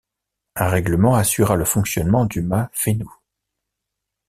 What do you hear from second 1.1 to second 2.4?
assura le fonctionnement